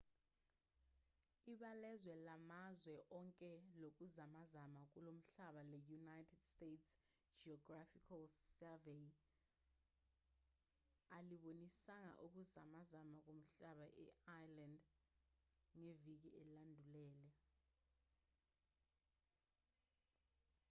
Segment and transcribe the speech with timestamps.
[1.53, 3.51] ibalazwe lamazwe onke
[3.81, 6.89] lokuzamazama komhlaba le-united states
[7.43, 8.23] geological
[8.55, 9.03] survey
[11.17, 14.79] alibonisanga ukuzamazama komhlaba e-iceland
[15.81, 17.29] ngeviki elandulele